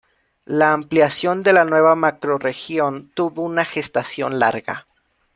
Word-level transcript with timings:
La 0.47 0.73
ampliación 0.73 1.43
de 1.43 1.53
la 1.53 1.63
nueva 1.63 1.93
macrorregión 1.93 3.11
tuvo 3.13 3.43
una 3.43 3.63
gestación 3.65 4.39
larga. 4.39 4.87